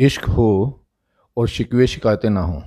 [0.00, 0.80] इश्क हो
[1.36, 2.60] और शिकवे शिकायतें ना हों।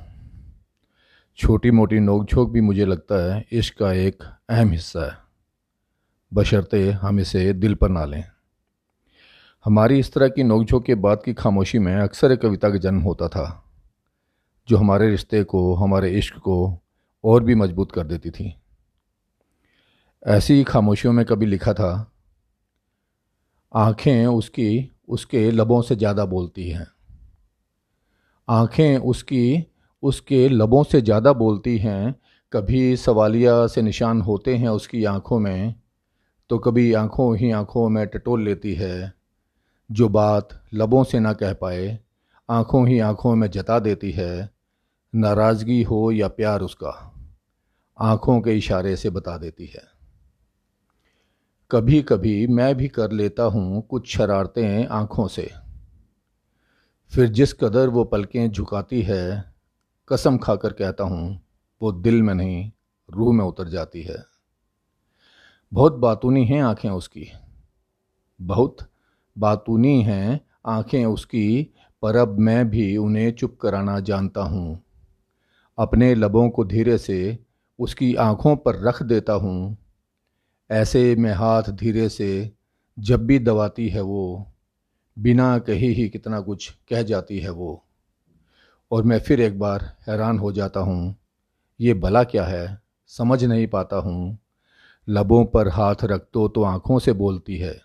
[1.39, 5.17] छोटी मोटी नोक झोंक भी मुझे लगता है इश्क का एक अहम हिस्सा है।
[6.33, 8.23] बशर्ते हम इसे दिल पर ना लें।
[9.65, 12.77] हमारी इस तरह की नोक झोंक के बाद की खामोशी में अक्सर एक कविता का
[12.77, 13.63] जन्म होता था,
[14.69, 16.79] जो हमारे रिश्ते को, हमारे इश्क को
[17.23, 18.55] और भी मज़बूत कर देती थी।
[20.27, 22.11] ऐसी ही खामोशियों में कभी लिखा था,
[23.73, 26.87] आँखें उसकी, उसके लबों से ज़्यादा बोलती हैं।
[28.51, 29.65] आँखें उसकी,
[30.03, 32.15] उसके लबों से ज़्यादा बोलती हैं।
[32.53, 35.75] कभी सवालिया से निशान होते हैं उसकी आँखों में
[36.49, 39.13] तो कभी आँखों ही आँखों में टटोल लेती है।
[39.91, 41.99] जो बात लबों से ना कह पाए,
[42.49, 44.49] आँखों ही आँखों में जता देती है।
[45.15, 47.13] नाराज़गी हो या प्यार उसका,
[47.99, 49.83] आँखों के इशारे से बता देती है।
[51.71, 55.49] कभी कभी मैं भी कर लेता हूँ कुछ शरारतें आँखों से।
[57.15, 59.53] फिर जिस कदर वो पलकें झुकाती है,
[60.09, 61.41] कसम खाकर कहता हूँ,
[61.81, 62.71] वो दिल में नहीं,
[63.13, 64.25] रूह में उतर जाती है।
[65.73, 67.27] बहुत बातूनी हैं आँखें उसकी।
[68.41, 68.77] बहुत
[69.37, 74.83] बातूनी हैं आँखें उसकी, पर अब मैं भी उन्हें चुप कराना जानता हूँ।
[75.77, 77.39] अपने लबों को धीरे से
[77.79, 79.77] उसकी आँखों पर रख देता हूँ।
[80.71, 82.51] ऐसे में हाथ धीरे से
[82.99, 84.50] जब भी दबाती है वो
[85.17, 87.83] बिना कहे ही कितना कुछ कह जाती है वो।
[88.91, 91.15] और मैं फिर एक बार हैरान हो जाता हूँ,
[91.79, 92.81] ये भला क्या है?
[93.07, 94.37] समझ नहीं पाता हूँ।
[95.07, 97.81] लबों पर हाथ रख दो तो आँखों से बोलती है।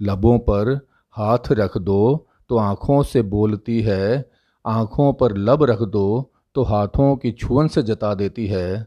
[0.00, 0.74] लबों पर
[1.16, 4.30] हाथ रख दो तो आँखों से बोलती है।
[4.66, 8.86] आँखों पर लब रख दो तो हाथों की छुअन से जता देती है।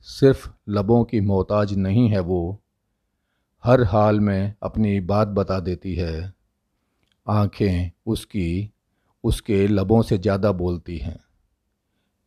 [0.00, 2.58] सिर्फ़ लबों की मोहताज नहीं है वो।
[3.64, 6.39] हर हाल में अपनी बात बता देती है।
[7.30, 8.70] आँखें उसकी
[9.24, 11.18] उसके लबों से ज़्यादा बोलती हैं।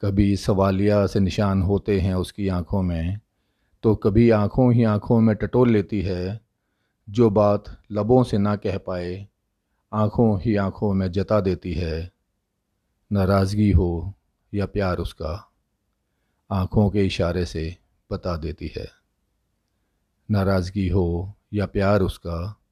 [0.04, 3.19] कभी सवालिया से निशान होते हैं उसकी आँखों में
[3.84, 6.41] तो कभी आँखों ही आँखों में टटोल लेती है
[7.09, 9.28] जो बात लबों से ना कह पाए,
[9.91, 12.12] आँखों ही आँखों में जता देती है।
[13.12, 14.14] नाराज़गी हो
[14.53, 15.52] या प्यार उसका,
[16.50, 17.78] आँखों के इशारे से
[18.12, 18.88] बता देती है।
[20.31, 22.62] नाराज़गी हो या प्यार उसका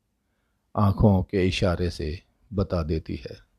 [0.76, 2.22] आँखों के इशारे से
[2.54, 3.51] बता देती है।